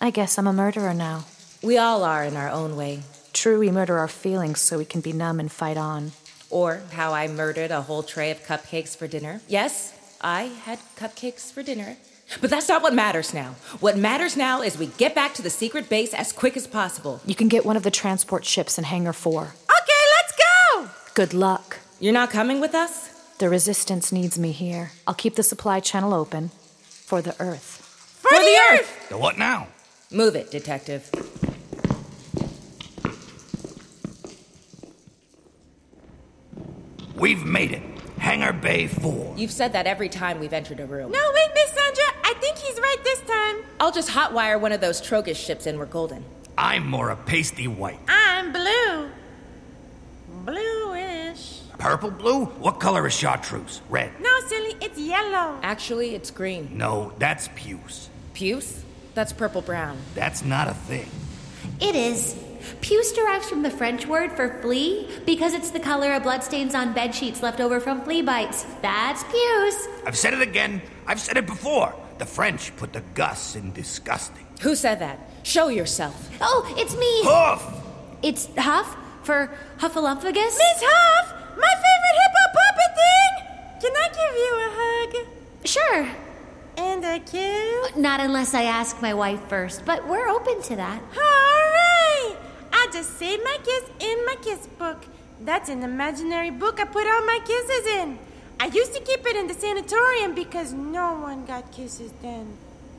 I 0.00 0.10
guess 0.10 0.38
I'm 0.38 0.46
a 0.46 0.52
murderer 0.52 0.94
now. 0.94 1.24
We 1.62 1.76
all 1.78 2.04
are 2.04 2.24
in 2.24 2.36
our 2.36 2.48
own 2.48 2.76
way. 2.76 3.02
True, 3.32 3.58
we 3.58 3.70
murder 3.70 3.98
our 3.98 4.08
feelings 4.08 4.60
so 4.60 4.78
we 4.78 4.84
can 4.86 5.02
be 5.02 5.12
numb 5.12 5.38
and 5.40 5.52
fight 5.52 5.76
on. 5.76 6.12
Or 6.48 6.82
how 6.92 7.12
I 7.12 7.28
murdered 7.28 7.70
a 7.70 7.82
whole 7.82 8.02
tray 8.02 8.30
of 8.30 8.42
cupcakes 8.44 8.96
for 8.96 9.06
dinner. 9.06 9.40
Yes, 9.46 9.92
I 10.22 10.44
had 10.44 10.78
cupcakes 10.96 11.52
for 11.52 11.62
dinner. 11.62 11.96
But 12.40 12.50
that's 12.50 12.68
not 12.68 12.82
what 12.82 12.94
matters 12.94 13.34
now. 13.34 13.56
What 13.80 13.96
matters 13.96 14.36
now 14.36 14.62
is 14.62 14.78
we 14.78 14.86
get 14.86 15.14
back 15.14 15.34
to 15.34 15.42
the 15.42 15.50
secret 15.50 15.88
base 15.88 16.12
as 16.14 16.32
quick 16.32 16.56
as 16.56 16.66
possible. 16.66 17.20
You 17.26 17.34
can 17.34 17.48
get 17.48 17.64
one 17.64 17.76
of 17.76 17.82
the 17.82 17.90
transport 17.90 18.44
ships 18.44 18.78
in 18.78 18.84
Hangar 18.84 19.12
4. 19.12 19.42
Okay, 19.42 20.02
let's 20.16 20.34
go! 20.36 20.88
Good 21.14 21.34
luck. 21.34 21.78
You're 22.00 22.12
not 22.12 22.30
coming 22.30 22.60
with 22.60 22.74
us? 22.74 23.15
The 23.38 23.50
Resistance 23.50 24.12
needs 24.12 24.38
me 24.38 24.50
here. 24.52 24.92
I'll 25.06 25.12
keep 25.12 25.34
the 25.34 25.42
supply 25.42 25.80
channel 25.80 26.14
open 26.14 26.50
for 26.82 27.20
the 27.20 27.36
Earth. 27.38 27.82
For, 28.22 28.30
the, 28.30 28.58
Earth! 28.72 29.08
The 29.10 29.18
what 29.18 29.36
now? 29.36 29.68
Move 30.10 30.34
it, 30.36 30.50
detective. 30.50 31.10
We've 37.14 37.44
made 37.44 37.72
it. 37.72 37.82
Hangar 38.18 38.54
Bay 38.54 38.86
4. 38.86 39.34
You've 39.36 39.52
said 39.52 39.74
that 39.74 39.86
every 39.86 40.08
time 40.08 40.40
we've 40.40 40.54
entered 40.54 40.80
a 40.80 40.86
room. 40.86 41.12
No, 41.12 41.32
wait, 41.34 41.50
Miss 41.54 41.70
Sandra. 41.72 42.04
I 42.24 42.34
think 42.40 42.56
he's 42.56 42.78
right 42.80 42.96
this 43.04 43.20
time. 43.20 43.64
I'll 43.80 43.92
just 43.92 44.08
hotwire 44.08 44.58
one 44.58 44.72
of 44.72 44.80
those 44.80 45.00
Trogus 45.02 45.36
ships 45.36 45.66
and 45.66 45.78
we're 45.78 45.86
golden. 45.86 46.24
I'm 46.56 46.88
more 46.88 47.10
a 47.10 47.16
pasty 47.16 47.68
white. 47.68 48.00
I'm 48.08 48.50
blue. 48.52 49.10
Bluish. 50.46 51.60
Purple 51.86 52.10
blue? 52.10 52.44
What 52.46 52.80
color 52.80 53.06
is 53.06 53.12
chartreuse? 53.12 53.80
Red. 53.88 54.10
No, 54.20 54.40
silly, 54.48 54.74
it's 54.80 54.98
yellow. 54.98 55.56
Actually, 55.62 56.16
it's 56.16 56.32
green. 56.32 56.76
No, 56.76 57.12
that's 57.20 57.48
puce. 57.54 58.10
Puce? 58.34 58.82
That's 59.14 59.32
purple 59.32 59.62
brown. 59.62 59.96
That's 60.16 60.44
not 60.44 60.66
a 60.66 60.74
thing. 60.74 61.08
It 61.80 61.94
is. 61.94 62.36
Puce 62.80 63.12
derives 63.12 63.48
from 63.48 63.62
the 63.62 63.70
French 63.70 64.04
word 64.04 64.32
for 64.32 64.60
flea 64.62 65.08
because 65.26 65.54
it's 65.54 65.70
the 65.70 65.78
color 65.78 66.12
of 66.14 66.24
bloodstains 66.24 66.74
on 66.74 66.92
bed 66.92 67.14
sheets 67.14 67.40
left 67.40 67.60
over 67.60 67.78
from 67.78 68.02
flea 68.02 68.20
bites. 68.20 68.66
That's 68.82 69.22
puce. 69.22 69.86
I've 70.04 70.18
said 70.18 70.34
it 70.34 70.42
again. 70.42 70.82
I've 71.06 71.20
said 71.20 71.36
it 71.36 71.46
before. 71.46 71.94
The 72.18 72.26
French 72.26 72.74
put 72.76 72.92
the 72.92 73.02
Gus 73.14 73.54
in 73.54 73.72
disgusting. 73.72 74.44
Who 74.62 74.74
said 74.74 74.98
that? 74.98 75.20
Show 75.44 75.68
yourself. 75.68 76.30
Oh, 76.40 76.66
it's 76.76 76.96
me. 76.96 77.22
Huff! 77.22 77.84
It's 78.24 78.48
Huff 78.56 78.96
for 79.22 79.54
Huffalumfagus. 79.78 80.34
Miss 80.34 80.82
Huff, 80.82 81.35
my 81.56 81.72
favorite 81.84 82.16
hippo 82.22 82.44
puppet 82.58 82.92
thing. 83.00 83.32
Can 83.82 83.92
I 84.04 84.08
give 84.18 84.34
you 84.44 84.52
a 84.66 84.70
hug? 84.78 85.12
Sure. 85.64 86.08
And 86.78 87.04
a 87.04 87.18
kiss? 87.20 87.96
Uh, 87.96 87.98
not 87.98 88.20
unless 88.20 88.54
I 88.54 88.64
ask 88.64 89.00
my 89.00 89.14
wife 89.14 89.40
first, 89.48 89.84
but 89.84 90.06
we're 90.06 90.28
open 90.28 90.62
to 90.62 90.76
that. 90.76 91.02
Hooray! 91.12 92.36
I 92.72 92.88
just 92.92 93.18
saved 93.18 93.42
my 93.42 93.56
kiss 93.64 93.84
in 94.00 94.24
my 94.26 94.36
kiss 94.42 94.66
book. 94.78 95.06
That's 95.40 95.68
an 95.68 95.82
imaginary 95.82 96.50
book 96.50 96.80
I 96.80 96.84
put 96.84 97.06
all 97.06 97.24
my 97.24 97.40
kisses 97.44 97.86
in. 97.86 98.18
I 98.58 98.66
used 98.66 98.94
to 98.94 99.00
keep 99.00 99.26
it 99.26 99.36
in 99.36 99.46
the 99.46 99.54
sanatorium 99.54 100.34
because 100.34 100.72
no 100.72 101.14
one 101.20 101.44
got 101.44 101.72
kisses 101.72 102.12
then. 102.22 102.56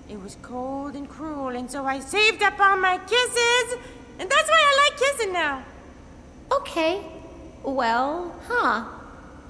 It 0.10 0.22
was 0.22 0.38
cold 0.42 0.96
and 0.96 1.10
cruel, 1.10 1.50
and 1.50 1.70
so 1.70 1.86
I 1.86 2.00
saved 2.00 2.42
up 2.42 2.60
all 2.60 2.78
my 2.78 2.98
kisses, 3.00 3.80
and 4.20 4.30
that's 4.30 4.50
why 4.50 4.62
I 4.70 4.90
like 4.90 5.00
kissing 5.00 5.34
now. 5.34 5.64
Okay. 6.52 7.17
Well, 7.68 8.34
huh. 8.48 8.86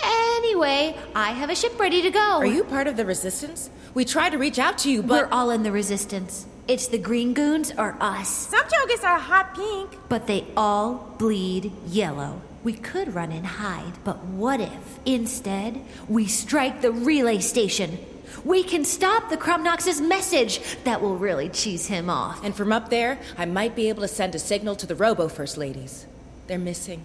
Anyway, 0.04 0.98
I 1.14 1.34
have 1.34 1.52
a 1.52 1.56
ship 1.56 1.80
ready 1.80 2.02
to 2.02 2.10
go. 2.10 2.38
Are 2.38 2.48
you 2.48 2.64
part 2.64 2.88
of 2.88 2.98
the 2.98 3.06
resistance? 3.06 3.70
We 3.94 4.06
tried 4.06 4.32
to 4.32 4.40
reach 4.40 4.58
out 4.58 4.80
to 4.80 4.92
you, 4.92 5.04
but 5.04 5.30
We're 5.30 5.32
all 5.32 5.52
in 5.52 5.62
the 5.62 5.72
resistance. 5.72 6.48
It's 6.68 6.88
the 6.88 6.98
Green 6.98 7.36
Goons 7.36 7.72
or 7.78 7.96
us. 8.02 8.28
Some 8.28 8.66
Chogas 8.66 9.04
are 9.04 9.20
hot 9.20 9.56
pink. 9.56 10.00
But 10.10 10.26
they 10.26 10.48
all 10.58 11.16
bleed 11.20 11.72
yellow. 11.86 12.42
We 12.64 12.74
could 12.74 13.14
run 13.14 13.32
and 13.32 13.46
hide, 13.46 14.04
but 14.04 14.26
what 14.26 14.62
if, 14.62 15.00
instead, 15.06 15.80
we 16.10 16.26
strike 16.26 16.82
the 16.82 16.92
relay 16.92 17.38
station? 17.38 18.00
We 18.44 18.64
can 18.64 18.84
stop 18.84 19.30
the 19.30 19.38
Crumnox's 19.38 20.02
message. 20.02 20.60
That 20.86 21.04
will 21.04 21.18
really 21.18 21.50
cheese 21.50 21.86
him 21.86 22.10
off. 22.10 22.44
And 22.44 22.56
from 22.56 22.74
up 22.74 22.90
there, 22.90 23.20
I 23.38 23.46
might 23.46 23.76
be 23.76 23.90
able 23.90 24.02
to 24.02 24.08
send 24.08 24.34
a 24.34 24.40
signal 24.40 24.76
to 24.78 24.88
the 24.88 24.96
Robo 24.96 25.28
First 25.28 25.56
Ladies. 25.56 26.08
They're 26.48 26.58
missing. 26.58 27.04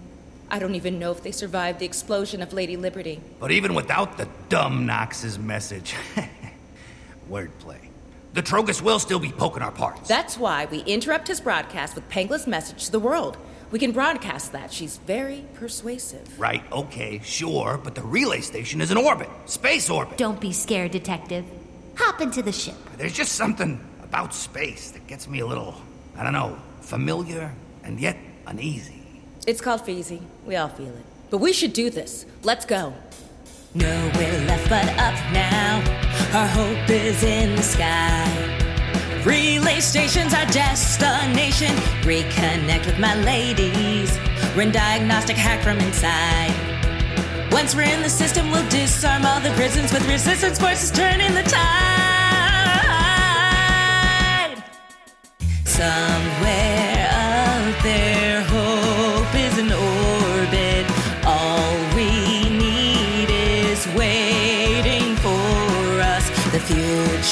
I 0.49 0.59
don't 0.59 0.75
even 0.75 0.99
know 0.99 1.11
if 1.11 1.23
they 1.23 1.31
survived 1.31 1.79
the 1.79 1.85
explosion 1.85 2.41
of 2.41 2.53
Lady 2.53 2.77
Liberty. 2.77 3.19
But 3.39 3.51
even 3.51 3.73
without 3.73 4.17
the 4.17 4.27
dumb 4.49 4.85
Knox's 4.85 5.39
message, 5.39 5.95
wordplay, 7.29 7.79
the 8.33 8.41
Trogus 8.41 8.81
will 8.81 8.99
still 8.99 9.19
be 9.19 9.31
poking 9.31 9.63
our 9.63 9.71
parts. 9.71 10.07
That's 10.07 10.37
why 10.37 10.65
we 10.65 10.79
interrupt 10.81 11.27
his 11.27 11.39
broadcast 11.39 11.95
with 11.95 12.07
Pangla's 12.09 12.47
message 12.47 12.85
to 12.85 12.91
the 12.91 12.99
world. 12.99 13.37
We 13.71 13.79
can 13.79 13.91
broadcast 13.91 14.51
that. 14.51 14.71
She's 14.71 14.97
very 14.97 15.45
persuasive. 15.55 16.39
Right, 16.39 16.63
okay, 16.71 17.21
sure, 17.23 17.79
but 17.83 17.95
the 17.95 18.03
relay 18.03 18.41
station 18.41 18.81
is 18.81 18.91
in 18.91 18.97
orbit. 18.97 19.29
Space 19.45 19.89
orbit. 19.89 20.17
Don't 20.17 20.39
be 20.39 20.51
scared, 20.53 20.91
Detective. 20.91 21.45
Hop 21.95 22.21
into 22.21 22.41
the 22.41 22.51
ship. 22.51 22.75
There's 22.97 23.13
just 23.13 23.33
something 23.33 23.83
about 24.03 24.33
space 24.33 24.91
that 24.91 25.05
gets 25.07 25.27
me 25.27 25.39
a 25.39 25.45
little, 25.45 25.75
I 26.15 26.23
don't 26.23 26.33
know, 26.33 26.57
familiar 26.81 27.51
and 27.83 27.99
yet 27.99 28.17
uneasy. 28.45 29.02
It's 29.45 29.59
called 29.59 29.81
Feezy. 29.81 30.21
We 30.45 30.55
all 30.55 30.69
feel 30.69 30.87
it. 30.87 31.05
But 31.29 31.39
we 31.39 31.51
should 31.51 31.73
do 31.73 31.89
this. 31.89 32.25
Let's 32.43 32.65
go. 32.65 32.93
Nowhere 33.73 34.39
left 34.45 34.69
but 34.69 34.87
up 34.97 35.15
now. 35.33 35.81
Our 36.33 36.47
hope 36.47 36.89
is 36.89 37.23
in 37.23 37.55
the 37.55 37.63
sky. 37.63 38.25
Relay 39.25 39.81
station's 39.81 40.33
our 40.33 40.45
destination. 40.45 41.75
Reconnect 42.03 42.85
with 42.85 42.99
my 42.99 43.15
ladies. 43.23 44.17
Run 44.55 44.71
diagnostic 44.71 45.35
hack 45.35 45.61
from 45.61 45.77
inside. 45.79 46.53
Once 47.51 47.75
we're 47.75 47.83
in 47.83 48.01
the 48.01 48.09
system, 48.09 48.49
we'll 48.49 48.67
disarm 48.69 49.25
all 49.25 49.39
the 49.41 49.51
prisons 49.51 49.91
with 49.91 50.07
resistance 50.07 50.57
forces 50.59 50.91
turning 50.91 51.33
the 51.33 51.43
tide. 51.43 51.63
Somewhere 55.65 57.09
out 57.11 57.83
there, 57.83 58.12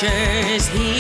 future's 0.01 0.67
here, 0.69 0.90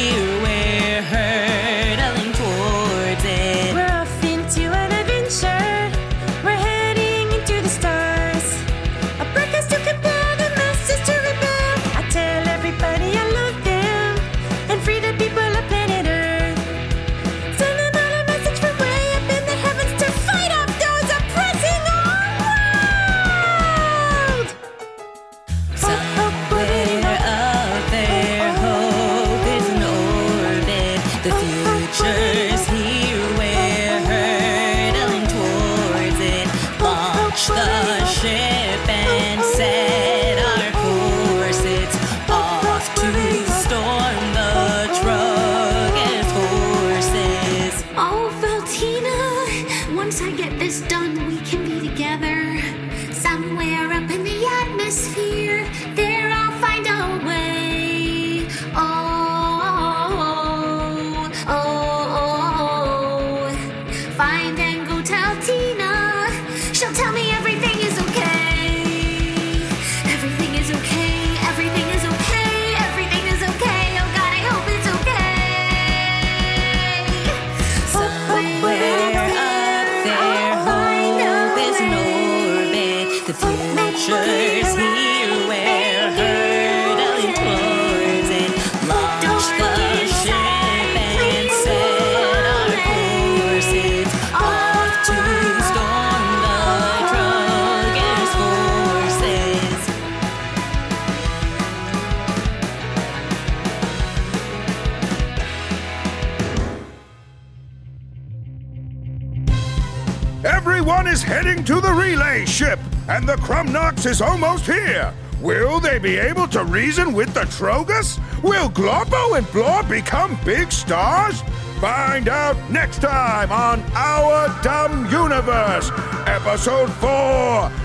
Everyone 110.81 111.05
is 111.05 111.21
heading 111.21 111.63
to 111.65 111.79
the 111.79 111.93
relay 111.93 112.43
ship, 112.43 112.79
and 113.07 113.29
the 113.29 113.35
Crumnox 113.35 114.07
is 114.07 114.19
almost 114.19 114.65
here. 114.65 115.13
Will 115.39 115.79
they 115.79 115.99
be 115.99 116.17
able 116.17 116.47
to 116.47 116.63
reason 116.63 117.13
with 117.13 117.31
the 117.35 117.41
Trogus? 117.41 118.17
Will 118.41 118.67
Glorpo 118.67 119.37
and 119.37 119.45
Blor 119.45 119.87
become 119.87 120.39
big 120.43 120.71
stars? 120.71 121.43
Find 121.79 122.27
out 122.27 122.57
next 122.71 122.99
time 122.99 123.51
on 123.51 123.83
Our 123.93 124.47
Dumb 124.63 125.05
Universe, 125.11 125.91
Episode 126.25 126.91
4 126.93 127.09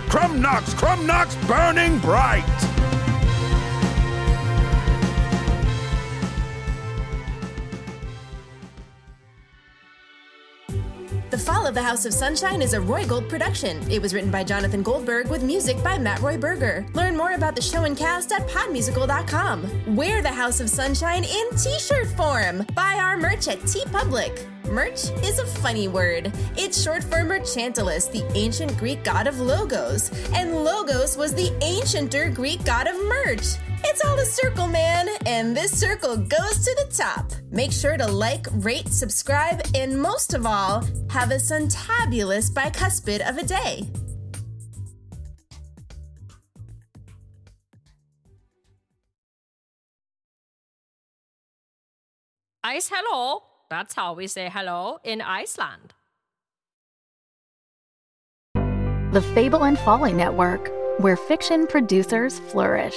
Crumnox, 0.09 0.73
Crumnox 0.73 1.37
Burning 1.47 1.99
Bright. 1.99 2.86
The 11.37 11.43
Fall 11.43 11.67
of 11.67 11.75
the 11.75 11.83
House 11.83 12.07
of 12.07 12.15
Sunshine 12.15 12.63
is 12.63 12.73
a 12.73 12.81
Roy 12.81 13.05
Gold 13.05 13.29
production. 13.29 13.83
It 13.91 14.01
was 14.01 14.15
written 14.15 14.31
by 14.31 14.43
Jonathan 14.43 14.83
Goldberg 14.83 15.29
with 15.29 15.43
music 15.43 15.77
by 15.85 15.99
Matt 15.99 16.23
Roy 16.23 16.39
Berger. 16.39 16.87
Learn 16.95 17.15
more 17.15 17.33
about 17.33 17.55
the 17.55 17.61
show 17.61 17.85
and 17.85 17.95
cast 17.95 18.33
at 18.33 18.49
podmusical.com. 18.49 19.95
Wear 19.95 20.23
the 20.23 20.31
House 20.31 20.61
of 20.61 20.71
Sunshine 20.71 21.25
in 21.25 21.51
t-shirt 21.59 22.07
form. 22.17 22.65
Buy 22.75 22.95
our 22.95 23.19
merch 23.19 23.49
at 23.49 23.59
TeePublic. 23.59 24.47
Merch 24.71 25.11
is 25.23 25.39
a 25.39 25.45
funny 25.45 25.89
word. 25.89 26.33
It's 26.57 26.83
short 26.83 27.05
for 27.05 27.19
Merchantilus, 27.19 28.11
the 28.11 28.25
ancient 28.35 28.75
Greek 28.79 29.05
god 29.05 29.27
of 29.27 29.39
logos, 29.39 30.11
and 30.33 30.65
logos 30.65 31.19
was 31.19 31.35
the 31.35 31.51
ancienter 31.61 32.35
Greek 32.35 32.65
god 32.65 32.87
of 32.87 32.97
merch. 33.09 33.59
It's 33.85 34.05
all 34.05 34.19
a 34.19 34.25
circle, 34.25 34.67
man, 34.67 35.09
and 35.27 35.57
this 35.57 35.79
circle 35.79 36.17
goes 36.17 36.65
to 36.65 36.75
the 36.75 36.95
top. 36.97 37.33
Make 37.51 37.73
sure 37.73 37.97
to 37.97 38.07
like, 38.07 38.47
rate, 38.53 38.89
subscribe, 38.89 39.63
and 39.75 40.01
most 40.01 40.35
of 40.35 40.47
all, 40.47 40.85
have 41.11 41.31
a 41.31 41.37
suntabulous 41.37 42.51
bicuspid 42.51 43.27
of 43.29 43.39
a 43.39 43.45
day. 43.45 43.89
Ice 52.65 52.91
hello. 52.93 53.45
That's 53.71 53.95
how 53.95 54.15
we 54.15 54.27
say 54.27 54.51
hello 54.53 54.99
in 55.05 55.21
Iceland. 55.21 55.95
The 59.13 59.23
Fable 59.35 59.65
and 59.65 59.79
Folly 59.79 60.13
Network, 60.13 60.71
where 60.99 61.17
fiction 61.17 61.67
producers 61.67 62.41
flourish. 62.41 62.97